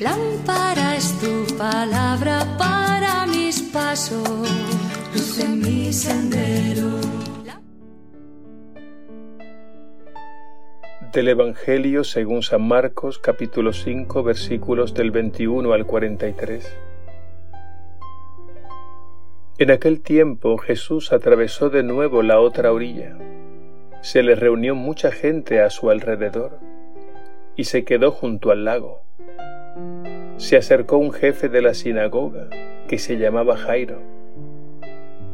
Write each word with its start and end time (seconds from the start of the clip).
Lámpara 0.00 0.96
es 0.96 1.18
tu 1.20 1.56
palabra 1.56 2.44
para 2.58 3.26
mis 3.26 3.62
pasos, 3.62 4.28
luz 5.14 5.38
en 5.38 5.60
mi 5.60 5.92
sendero. 5.92 7.00
Del 11.12 11.28
Evangelio 11.28 12.04
según 12.04 12.42
San 12.42 12.68
Marcos 12.68 13.18
capítulo 13.18 13.72
5 13.72 14.22
versículos 14.22 14.92
del 14.92 15.10
21 15.10 15.72
al 15.72 15.86
43. 15.86 16.76
En 19.58 19.70
aquel 19.70 20.00
tiempo 20.02 20.58
Jesús 20.58 21.12
atravesó 21.12 21.70
de 21.70 21.82
nuevo 21.82 22.22
la 22.22 22.40
otra 22.40 22.72
orilla. 22.72 23.16
Se 24.02 24.22
le 24.22 24.34
reunió 24.34 24.74
mucha 24.74 25.10
gente 25.10 25.60
a 25.60 25.70
su 25.70 25.90
alrededor 25.90 26.58
y 27.56 27.64
se 27.64 27.84
quedó 27.84 28.10
junto 28.10 28.50
al 28.50 28.64
lago. 28.64 29.09
Se 30.40 30.56
acercó 30.56 30.96
un 30.96 31.12
jefe 31.12 31.50
de 31.50 31.60
la 31.60 31.74
sinagoga 31.74 32.48
que 32.88 32.96
se 32.96 33.18
llamaba 33.18 33.58
Jairo 33.58 34.00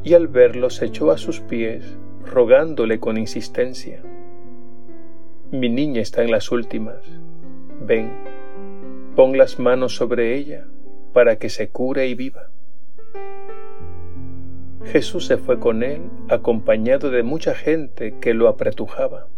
y 0.02 0.14
al 0.14 0.27
verlo 0.27 0.69
se 0.69 0.87
echó 0.87 1.12
a 1.12 1.16
sus 1.16 1.41
pies 1.41 1.97
rogándole 2.24 2.98
con 2.98 3.16
insistencia. 3.16 4.02
Mi 5.52 5.69
niña 5.69 6.02
está 6.02 6.24
en 6.24 6.33
las 6.33 6.50
últimas. 6.50 7.05
Ven, 7.80 8.11
pon 9.14 9.38
las 9.38 9.61
manos 9.61 9.95
sobre 9.95 10.34
ella 10.34 10.66
para 11.12 11.36
que 11.36 11.50
se 11.50 11.69
cure 11.69 12.09
y 12.09 12.16
viva. 12.16 12.50
Jesús 14.86 15.27
se 15.27 15.36
fue 15.36 15.61
con 15.61 15.84
él 15.84 16.02
acompañado 16.28 17.12
de 17.12 17.23
mucha 17.23 17.55
gente 17.55 18.16
que 18.20 18.34
lo 18.34 18.48
apretujaba. 18.48 19.28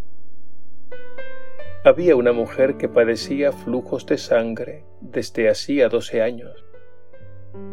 Había 1.89 2.17
una 2.17 2.33
mujer 2.33 2.77
que 2.77 2.87
padecía 2.87 3.51
flujos 3.51 4.05
de 4.05 4.19
sangre 4.19 4.85
desde 5.01 5.49
hacía 5.49 5.89
doce 5.89 6.21
años. 6.21 6.63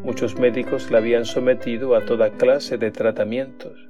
Muchos 0.05 0.39
médicos 0.39 0.89
la 0.89 0.99
habían 0.99 1.25
sometido 1.25 1.95
a 1.95 2.05
toda 2.05 2.29
clase 2.29 2.77
de 2.77 2.91
tratamientos 2.91 3.89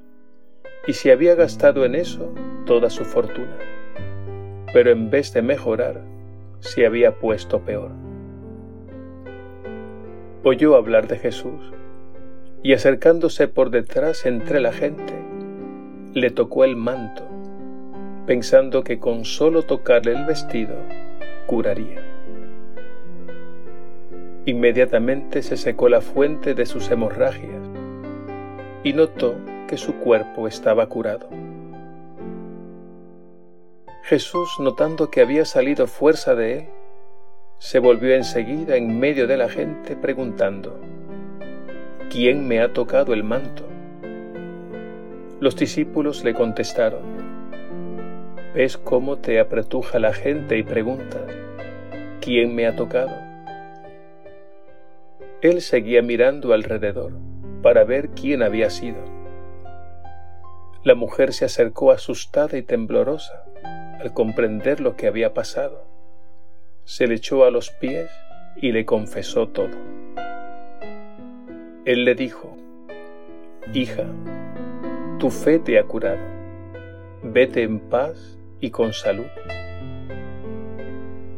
y 0.87 0.93
se 0.93 1.11
había 1.11 1.35
gastado 1.35 1.85
en 1.85 1.93
eso 1.93 2.33
toda 2.65 2.89
su 2.89 3.05
fortuna. 3.05 3.55
Pero 4.73 4.89
en 4.89 5.11
vez 5.11 5.31
de 5.31 5.43
mejorar, 5.43 6.01
se 6.59 6.87
había 6.87 7.19
puesto 7.19 7.59
peor. 7.59 7.91
Oyó 10.41 10.75
hablar 10.75 11.07
de 11.07 11.19
Jesús 11.19 11.71
y 12.63 12.73
acercándose 12.73 13.47
por 13.47 13.69
detrás 13.69 14.25
entre 14.25 14.59
la 14.59 14.73
gente, 14.73 15.13
le 16.15 16.31
tocó 16.31 16.63
el 16.63 16.75
manto, 16.75 17.27
pensando 18.25 18.83
que 18.83 18.99
con 18.99 19.23
solo 19.23 19.63
tocarle 19.63 20.13
el 20.13 20.25
vestido 20.25 20.75
curaría. 21.45 22.01
Inmediatamente 24.45 25.41
se 25.41 25.57
secó 25.57 25.89
la 25.89 26.01
fuente 26.01 26.53
de 26.53 26.65
sus 26.65 26.89
hemorragias 26.89 27.61
y 28.83 28.93
notó 28.93 29.35
que 29.67 29.77
su 29.77 29.95
cuerpo 29.95 30.47
estaba 30.47 30.87
curado. 30.87 31.29
Jesús, 34.03 34.49
notando 34.59 35.09
que 35.09 35.21
había 35.21 35.45
salido 35.45 35.87
fuerza 35.87 36.35
de 36.35 36.59
él, 36.59 36.65
se 37.57 37.79
volvió 37.79 38.13
enseguida 38.13 38.75
en 38.75 38.99
medio 38.99 39.25
de 39.25 39.37
la 39.37 39.49
gente 39.49 39.95
preguntando, 39.95 40.79
¿quién 42.11 42.47
me 42.47 42.61
ha 42.61 42.71
tocado 42.73 43.13
el 43.13 43.23
manto? 43.23 43.63
Los 45.39 45.55
discípulos 45.55 46.23
le 46.23 46.35
contestaron, 46.35 47.14
¿ves 48.55 48.77
cómo 48.77 49.17
te 49.17 49.41
apretuja 49.41 49.99
la 49.99 50.13
gente 50.13 50.57
y 50.57 50.63
preguntas, 50.63 51.23
¿quién 52.21 52.55
me 52.55 52.65
ha 52.65 52.75
tocado? 52.77 53.11
Él 55.41 55.61
seguía 55.61 56.01
mirando 56.01 56.53
alrededor 56.53 57.11
para 57.61 57.83
ver 57.83 58.11
quién 58.11 58.41
había 58.41 58.69
sido. 58.69 58.99
La 60.85 60.95
mujer 60.95 61.33
se 61.33 61.43
acercó 61.43 61.91
asustada 61.91 62.57
y 62.57 62.61
temblorosa 62.61 63.43
al 63.99 64.13
comprender 64.13 64.79
lo 64.79 64.95
que 64.95 65.07
había 65.07 65.33
pasado. 65.33 65.83
Se 66.85 67.07
le 67.07 67.15
echó 67.15 67.43
a 67.43 67.51
los 67.51 67.71
pies 67.71 68.09
y 68.55 68.71
le 68.71 68.85
confesó 68.85 69.49
todo. 69.49 69.75
Él 71.83 72.05
le 72.05 72.15
dijo, 72.15 72.55
Hija, 73.73 74.05
tu 75.19 75.29
fe 75.29 75.59
te 75.59 75.77
ha 75.77 75.83
curado, 75.83 76.23
vete 77.21 77.63
en 77.63 77.79
paz 77.79 78.39
y 78.59 78.69
con 78.71 78.93
salud. 78.93 79.27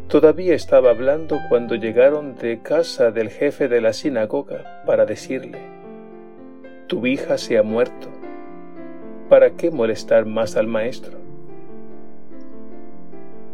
Todavía 0.07 0.55
estaba 0.55 0.91
hablando 0.91 1.38
cuando 1.50 1.75
llegaron 1.75 2.35
de 2.35 2.61
casa 2.61 3.11
del 3.11 3.29
jefe 3.29 3.67
de 3.67 3.81
la 3.81 3.91
sinagoga 3.91 4.83
para 4.85 5.05
decirle, 5.05 5.59
Tu 6.88 7.06
hija 7.06 7.38
se 7.38 7.57
ha 7.57 7.63
muerto, 7.63 8.07
¿para 9.27 9.51
qué 9.51 9.69
molestar 9.69 10.25
más 10.25 10.56
al 10.56 10.67
maestro? 10.67 11.17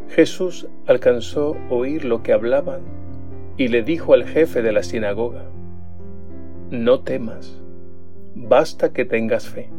Jesús 0.10 0.68
alcanzó 0.86 1.58
oír 1.72 2.06
lo 2.06 2.22
que 2.22 2.34
hablaban 2.34 2.82
y 3.58 3.70
le 3.70 3.82
dijo 3.82 4.14
al 4.14 4.26
jefe 4.26 4.62
de 4.62 4.72
la 4.72 4.84
sinagoga, 4.84 5.46
no 6.70 7.00
temas, 7.02 7.62
basta 8.36 8.94
que 8.94 9.06
tengas 9.06 9.48
fe. 9.48 9.70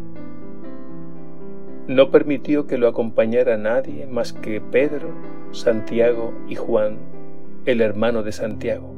No 1.87 2.11
permitió 2.11 2.67
que 2.67 2.78
lo 2.78 2.89
acompañara 2.89 3.59
nadie 3.59 4.06
más 4.06 4.33
que 4.33 4.62
Pedro, 4.62 5.15
Santiago 5.53 6.33
y 6.49 6.55
Juan, 6.55 6.97
el 7.67 7.83
hermano 7.83 8.22
de 8.22 8.33
Santiago. 8.33 8.95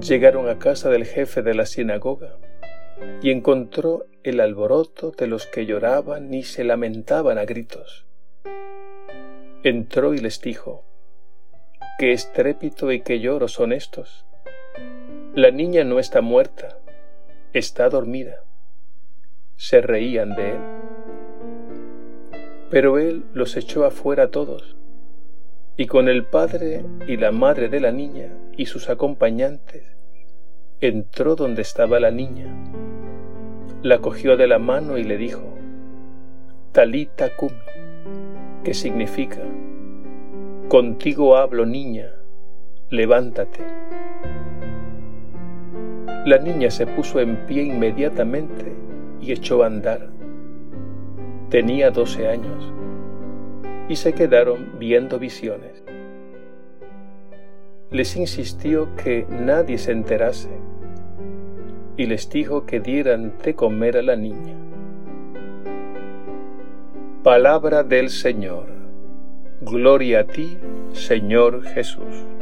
Llegaron 0.00 0.48
a 0.48 0.58
casa 0.58 0.88
del 0.88 1.04
jefe 1.04 1.42
de 1.42 1.52
la 1.52 1.66
sinagoga 1.66 2.38
y 3.20 3.30
encontró 3.30 4.06
el 4.22 4.40
alboroto 4.40 5.10
de 5.10 5.26
los 5.26 5.44
que 5.44 5.66
lloraban 5.66 6.32
y 6.32 6.44
se 6.44 6.64
lamentaban 6.64 7.36
a 7.36 7.44
gritos. 7.44 8.06
Entró 9.64 10.14
y 10.14 10.18
les 10.18 10.40
dijo, 10.40 10.82
¿qué 11.98 12.12
estrépito 12.12 12.90
y 12.90 13.02
qué 13.02 13.20
lloro 13.20 13.48
son 13.48 13.74
estos? 13.74 14.24
La 15.34 15.50
niña 15.50 15.84
no 15.84 15.98
está 15.98 16.22
muerta, 16.22 16.78
está 17.52 17.90
dormida. 17.90 18.45
Se 19.56 19.80
reían 19.80 20.36
de 20.36 20.50
él. 20.50 20.60
Pero 22.70 22.98
él 22.98 23.24
los 23.32 23.56
echó 23.56 23.86
afuera 23.86 24.30
todos, 24.30 24.76
y 25.78 25.86
con 25.86 26.08
el 26.08 26.24
padre 26.24 26.84
y 27.08 27.16
la 27.16 27.32
madre 27.32 27.70
de 27.70 27.80
la 27.80 27.90
niña 27.90 28.28
y 28.56 28.66
sus 28.66 28.90
acompañantes, 28.90 29.96
entró 30.82 31.36
donde 31.36 31.62
estaba 31.62 31.98
la 32.00 32.10
niña, 32.10 32.54
la 33.82 34.00
cogió 34.00 34.36
de 34.36 34.46
la 34.46 34.58
mano 34.58 34.98
y 34.98 35.04
le 35.04 35.16
dijo, 35.16 35.54
Talita 36.72 37.34
Kumi, 37.34 37.56
que 38.62 38.74
significa, 38.74 39.40
Contigo 40.68 41.38
hablo 41.38 41.64
niña, 41.64 42.12
levántate. 42.90 43.64
La 46.26 46.36
niña 46.38 46.70
se 46.70 46.86
puso 46.86 47.20
en 47.20 47.46
pie 47.46 47.62
inmediatamente 47.62 48.75
y 49.26 49.32
echó 49.32 49.64
a 49.64 49.66
andar. 49.66 50.08
Tenía 51.50 51.90
doce 51.90 52.28
años 52.28 52.72
y 53.88 53.96
se 53.96 54.12
quedaron 54.12 54.78
viendo 54.78 55.18
visiones. 55.18 55.82
Les 57.90 58.16
insistió 58.16 58.94
que 58.96 59.26
nadie 59.28 59.78
se 59.78 59.92
enterase 59.92 60.50
y 61.96 62.06
les 62.06 62.28
dijo 62.30 62.66
que 62.66 62.80
dieran 62.80 63.34
de 63.42 63.54
comer 63.54 63.96
a 63.96 64.02
la 64.02 64.16
niña. 64.16 64.54
Palabra 67.22 67.82
del 67.82 68.10
Señor. 68.10 68.66
Gloria 69.60 70.20
a 70.20 70.24
ti, 70.24 70.58
Señor 70.92 71.64
Jesús. 71.64 72.35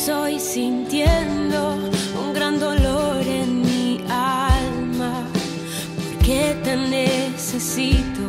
Estoy 0.00 0.40
sintiendo 0.40 1.74
un 2.18 2.32
gran 2.32 2.58
dolor 2.58 3.20
en 3.20 3.60
mi 3.60 4.02
alma, 4.08 5.26
porque 5.94 6.56
te 6.64 6.74
necesito 6.74 8.24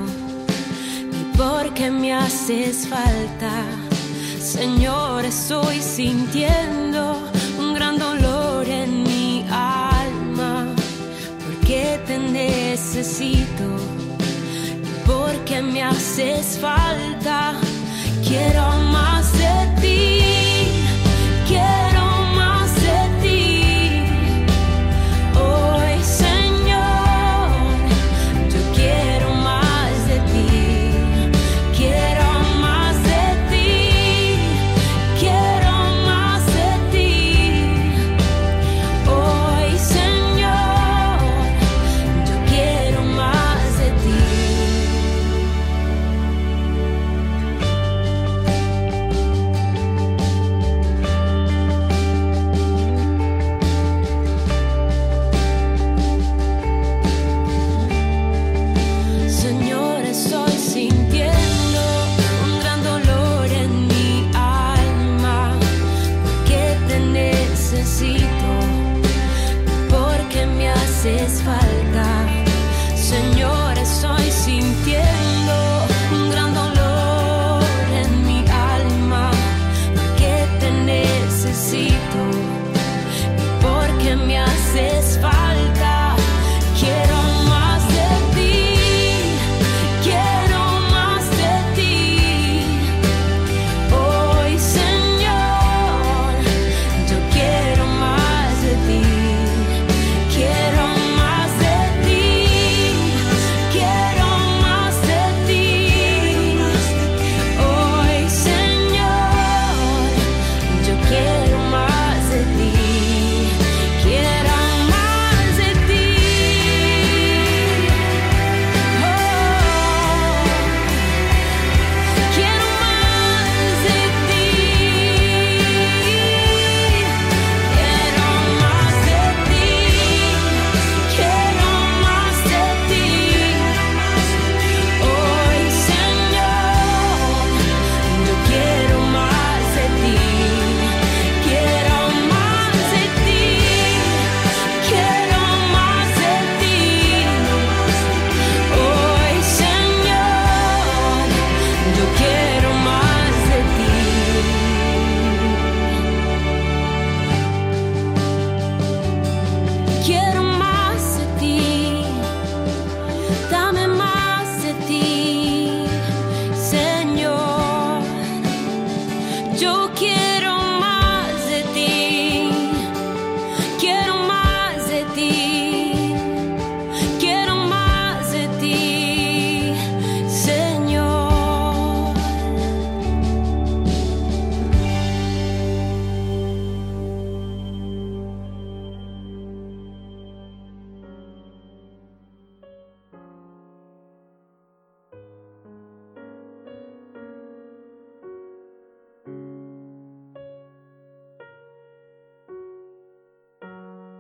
y 1.20 1.38
porque 1.38 1.90
me 1.90 2.12
haces 2.14 2.88
falta. 2.90 3.54
Señor, 4.38 5.24
estoy 5.24 5.80
sintiendo 5.80 7.18
un 7.58 7.74
gran 7.74 7.98
dolor 7.98 8.68
en 8.68 9.04
mi 9.04 9.46
alma, 9.50 10.68
porque 11.46 12.02
te 12.06 12.18
necesito 12.20 13.68
y 14.90 15.08
porque 15.08 15.62
me 15.62 15.82
haces 15.84 16.60
falta. 16.60 17.54
Quiero 18.28 18.91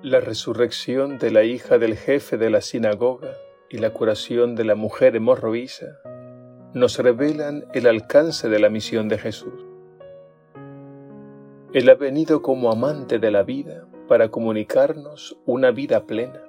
La 0.03 0.19
resurrección 0.19 1.19
de 1.19 1.29
la 1.29 1.43
hija 1.43 1.77
del 1.77 1.95
jefe 1.95 2.35
de 2.39 2.49
la 2.49 2.61
sinagoga 2.61 3.37
y 3.69 3.77
la 3.77 3.91
curación 3.91 4.55
de 4.55 4.65
la 4.65 4.73
mujer 4.73 5.15
hemorroísa 5.15 5.99
nos 6.73 6.97
revelan 6.97 7.65
el 7.75 7.85
alcance 7.85 8.49
de 8.49 8.57
la 8.57 8.69
misión 8.69 9.09
de 9.09 9.19
Jesús. 9.19 9.63
Él 11.71 11.87
ha 11.87 11.93
venido 11.93 12.41
como 12.41 12.71
amante 12.71 13.19
de 13.19 13.29
la 13.29 13.43
vida 13.43 13.85
para 14.07 14.29
comunicarnos 14.29 15.37
una 15.45 15.69
vida 15.69 16.07
plena. 16.07 16.41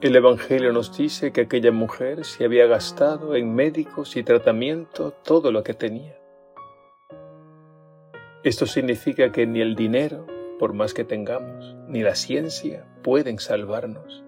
El 0.00 0.16
Evangelio 0.16 0.72
nos 0.72 0.98
dice 0.98 1.32
que 1.32 1.42
aquella 1.42 1.70
mujer 1.70 2.24
se 2.24 2.44
había 2.44 2.66
gastado 2.66 3.36
en 3.36 3.54
médicos 3.54 4.16
y 4.16 4.24
tratamiento 4.24 5.12
todo 5.12 5.52
lo 5.52 5.62
que 5.62 5.74
tenía. 5.74 6.18
Esto 8.42 8.66
significa 8.66 9.30
que 9.30 9.46
ni 9.46 9.60
el 9.60 9.76
dinero, 9.76 10.26
por 10.58 10.72
más 10.72 10.94
que 10.94 11.04
tengamos, 11.04 11.76
ni 11.88 12.02
la 12.02 12.14
ciencia 12.14 12.86
pueden 13.02 13.38
salvarnos. 13.38 14.24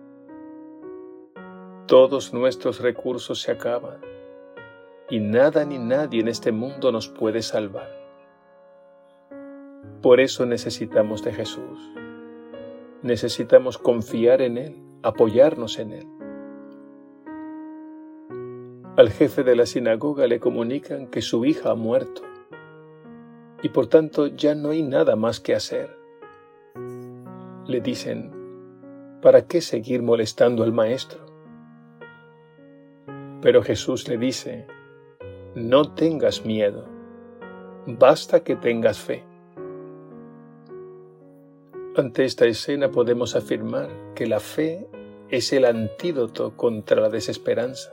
Todos 1.87 2.35
nuestros 2.35 2.81
recursos 2.81 3.41
se 3.41 3.53
acaban 3.53 4.01
y 5.09 5.21
nada 5.21 5.65
ni 5.65 5.79
nadie 5.79 6.21
en 6.21 6.29
este 6.29 6.53
mundo 6.53 6.93
nos 6.93 7.09
puede 7.09 7.43
salvar. 7.43 7.89
Por 10.03 10.21
eso 10.21 10.45
necesitamos 10.47 11.25
de 11.25 11.33
Jesús. 11.33 11.79
Necesitamos 13.03 13.79
confiar 13.79 14.43
en 14.43 14.59
Él, 14.59 14.83
apoyarnos 15.03 15.79
en 15.79 15.93
Él. 15.93 16.07
Al 18.97 19.11
jefe 19.11 19.45
de 19.45 19.57
la 19.57 19.65
sinagoga 19.65 20.27
le 20.27 20.41
comunican 20.41 21.07
que 21.07 21.23
su 21.23 21.45
hija 21.45 21.71
ha 21.71 21.75
muerto 21.75 22.23
y 23.63 23.71
por 23.71 23.87
tanto 23.87 24.27
ya 24.27 24.55
no 24.55 24.71
hay 24.71 24.83
nada 24.83 25.17
más 25.17 25.41
que 25.41 25.55
hacer. 25.55 25.98
Le 27.69 27.83
dicen, 27.83 28.33
¿para 29.21 29.47
qué 29.47 29.61
seguir 29.61 30.03
molestando 30.03 30.65
al 30.65 30.73
maestro? 30.73 31.21
Pero 33.43 33.63
Jesús 33.63 34.09
le 34.09 34.17
dice, 34.17 34.67
no 35.55 35.93
tengas 35.93 36.47
miedo, 36.47 36.87
basta 37.87 38.43
que 38.43 38.57
tengas 38.57 38.99
fe. 38.99 39.23
Ante 41.95 42.25
esta 42.25 42.47
escena 42.47 42.91
podemos 42.91 43.37
afirmar 43.37 43.91
que 44.15 44.27
la 44.27 44.41
fe 44.41 44.89
es 45.29 45.53
el 45.53 45.67
antídoto 45.67 46.57
contra 46.57 47.03
la 47.03 47.11
desesperanza. 47.11 47.93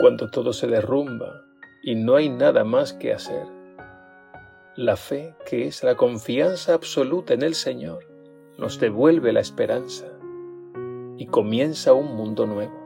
Cuando 0.00 0.28
todo 0.32 0.52
se 0.52 0.66
derrumba 0.66 1.44
y 1.84 1.94
no 1.94 2.16
hay 2.16 2.28
nada 2.28 2.64
más 2.64 2.92
que 2.92 3.12
hacer, 3.12 3.59
la 4.76 4.96
fe, 4.96 5.34
que 5.46 5.66
es 5.66 5.82
la 5.82 5.96
confianza 5.96 6.74
absoluta 6.74 7.34
en 7.34 7.42
el 7.42 7.54
Señor, 7.54 8.06
nos 8.56 8.78
devuelve 8.78 9.32
la 9.32 9.40
esperanza 9.40 10.06
y 11.18 11.26
comienza 11.26 11.92
un 11.92 12.14
mundo 12.14 12.46
nuevo. 12.46 12.78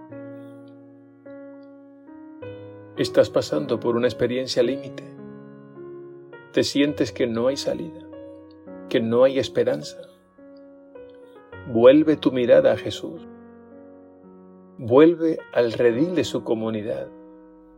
Estás 2.97 3.29
pasando 3.29 3.81
por 3.81 3.97
una 3.97 4.07
experiencia 4.07 4.62
límite. 4.62 5.05
Te 6.53 6.62
sientes 6.62 7.12
que 7.12 7.26
no 7.26 7.49
hay 7.49 7.57
salida, 7.57 8.00
que 8.88 9.00
no 9.00 9.25
hay 9.25 9.38
esperanza. 9.38 9.99
Vuelve 11.69 12.17
tu 12.17 12.33
mirada 12.33 12.73
a 12.73 12.76
Jesús. 12.76 13.26
Vuelve 14.79 15.38
al 15.53 15.73
redil 15.73 16.14
de 16.14 16.25
su 16.25 16.45
comunidad 16.45 17.09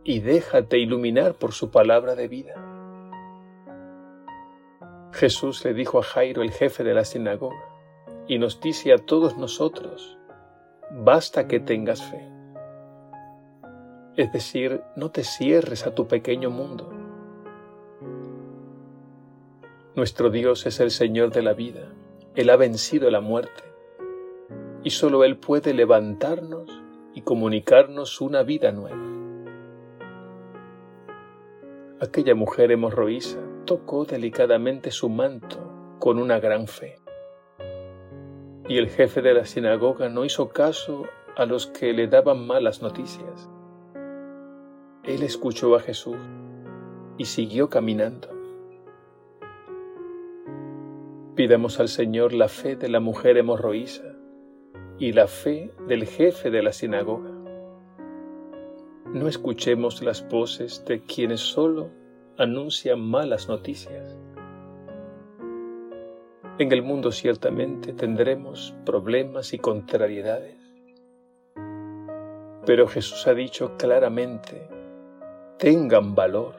y 0.03 0.21
déjate 0.21 0.79
iluminar 0.79 1.33
por 1.33 1.51
su 1.51 1.71
palabra 1.71 2.15
de 2.15 2.27
vida. 2.27 2.66
Jesús 5.17 5.65
le 5.65 5.73
dijo 5.73 5.97
a 5.97 6.03
Jairo, 6.03 6.43
el 6.43 6.51
jefe 6.51 6.83
de 6.83 6.93
la 6.93 7.03
sinagoga, 7.03 7.57
y 8.27 8.37
nos 8.37 8.61
dice 8.61 8.93
a 8.93 8.99
todos 8.99 9.35
nosotros, 9.35 10.15
basta 10.91 11.47
que 11.47 11.59
tengas 11.59 12.03
fe. 12.03 12.29
Es 14.15 14.31
decir, 14.31 14.83
no 14.95 15.09
te 15.09 15.23
cierres 15.23 15.87
a 15.87 15.95
tu 15.95 16.07
pequeño 16.07 16.51
mundo. 16.51 16.93
Nuestro 19.95 20.29
Dios 20.29 20.67
es 20.67 20.79
el 20.79 20.91
Señor 20.91 21.31
de 21.31 21.41
la 21.41 21.53
vida. 21.53 21.91
Él 22.35 22.51
ha 22.51 22.55
vencido 22.55 23.09
la 23.09 23.19
muerte. 23.19 23.63
Y 24.83 24.91
solo 24.91 25.23
Él 25.23 25.37
puede 25.37 25.73
levantarnos 25.73 26.69
y 27.15 27.21
comunicarnos 27.21 28.21
una 28.21 28.43
vida 28.43 28.71
nueva. 28.71 29.01
Aquella 31.99 32.35
mujer 32.35 32.71
hemorroísa 32.71 33.39
tocó 33.67 34.05
delicadamente 34.05 34.89
su 34.89 35.09
manto 35.09 35.57
con 35.99 36.17
una 36.17 36.39
gran 36.39 36.67
fe. 36.67 36.95
Y 38.67 38.77
el 38.77 38.89
jefe 38.89 39.21
de 39.21 39.33
la 39.33 39.45
sinagoga 39.45 40.09
no 40.09 40.25
hizo 40.25 40.49
caso 40.49 41.05
a 41.35 41.45
los 41.45 41.67
que 41.67 41.93
le 41.93 42.07
daban 42.07 42.47
malas 42.47 42.81
noticias. 42.81 43.49
Él 45.03 45.21
escuchó 45.21 45.75
a 45.75 45.81
Jesús 45.81 46.17
y 47.17 47.25
siguió 47.25 47.69
caminando. 47.69 48.29
Pidamos 51.35 51.79
al 51.79 51.89
Señor 51.89 52.33
la 52.33 52.47
fe 52.47 52.75
de 52.75 52.89
la 52.89 52.99
mujer 52.99 53.37
hemorroísa 53.37 54.15
y 54.97 55.11
la 55.11 55.27
fe 55.27 55.71
del 55.87 56.05
jefe 56.05 56.49
de 56.49 56.63
la 56.63 56.71
sinagoga. 56.71 57.31
No 59.13 59.27
escuchemos 59.27 60.01
las 60.01 60.27
voces 60.27 60.83
de 60.85 61.01
quienes 61.03 61.41
solo 61.41 61.96
anuncian 62.37 63.01
malas 63.01 63.49
noticias. 63.49 64.15
En 66.59 66.71
el 66.71 66.83
mundo 66.83 67.11
ciertamente 67.11 67.93
tendremos 67.93 68.75
problemas 68.85 69.53
y 69.53 69.59
contrariedades, 69.59 70.55
pero 72.65 72.87
Jesús 72.87 73.25
ha 73.25 73.33
dicho 73.33 73.75
claramente, 73.77 74.69
tengan 75.57 76.13
valor, 76.13 76.55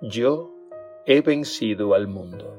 yo 0.00 0.54
he 1.04 1.20
vencido 1.20 1.92
al 1.92 2.06
mundo. 2.06 2.56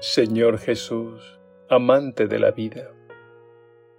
Señor 0.00 0.58
Jesús, 0.58 1.41
amante 1.74 2.26
de 2.26 2.38
la 2.38 2.50
vida, 2.50 2.90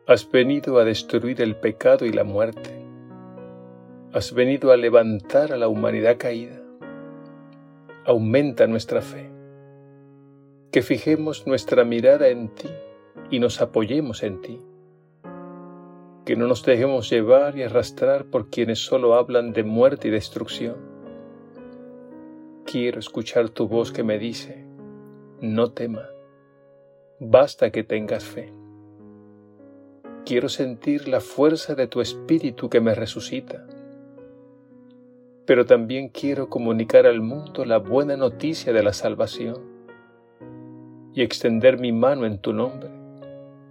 has 0.06 0.30
venido 0.30 0.77
a 0.77 0.86
destruir 0.86 1.42
el 1.42 1.56
pecado 1.56 2.06
y 2.06 2.13
la 2.13 2.24
muerte. 2.24 2.70
Has 4.13 4.32
venido 4.32 4.72
a 4.72 4.77
levantar 4.77 5.51
a 5.51 5.58
la 5.58 5.68
humanidad 5.68 6.18
caída. 6.20 6.62
Aumenta 8.06 8.68
nuestra 8.68 9.01
fe. 9.01 9.32
Que 10.72 10.84
fijemos 10.84 11.48
nuestra 11.48 11.84
mirada 11.84 12.27
en 12.27 12.50
ti 12.50 12.70
y 13.32 13.39
nos 13.39 13.60
apoyemos 13.60 14.22
en 14.22 14.42
ti. 14.42 14.62
Que 16.25 16.36
no 16.36 16.46
nos 16.46 16.63
dejemos 16.63 17.10
llevar 17.10 17.58
y 17.58 17.63
arrastrar 17.63 18.25
por 18.25 18.51
quienes 18.51 18.86
solo 18.86 19.15
hablan 19.15 19.51
de 19.51 19.63
muerte 19.63 20.10
y 20.10 20.12
destrucción. 20.12 20.75
Quiero 22.65 23.00
escuchar 23.00 23.50
tu 23.50 23.68
voz 23.68 23.92
que 23.92 24.03
me 24.03 24.20
dice, 24.20 24.63
no 25.42 25.72
tema, 25.72 26.12
basta 27.30 27.72
que 27.72 27.84
tengas 27.84 28.24
fe. 28.24 28.51
Quiero 30.25 30.50
sentir 30.50 31.08
la 31.08 31.20
fuerza 31.20 31.75
de 31.75 31.88
tu 31.88 32.01
espíritu 32.01 32.70
que 32.70 32.82
me 32.82 32.96
resucita, 32.96 33.65
pero 35.46 35.65
también 35.65 36.10
quiero 36.10 36.50
comunicar 36.50 37.06
al 37.06 37.22
mundo 37.22 37.65
la 37.65 37.77
buena 37.77 38.15
noticia 38.15 38.72
de 38.72 38.84
la 38.84 38.94
salvación 38.94 39.62
y 41.13 41.22
extender 41.22 41.80
mi 41.80 41.92
mano 41.92 42.25
en 42.25 42.39
tu 42.39 42.53
nombre 42.53 42.89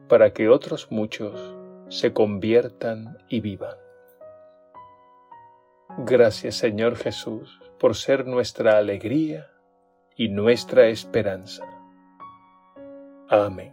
para 0.08 0.32
que 0.32 0.48
otros 0.48 0.88
muchos 0.90 1.54
se 1.88 2.12
conviertan 2.12 3.18
y 3.28 3.40
vivan. 3.40 3.76
Gracias 5.98 6.56
Señor 6.56 6.96
Jesús 6.96 7.60
por 7.78 7.96
ser 7.96 8.26
nuestra 8.26 8.78
alegría 8.78 9.50
y 10.16 10.28
nuestra 10.28 10.88
esperanza. 10.88 11.81
Amém. 13.32 13.72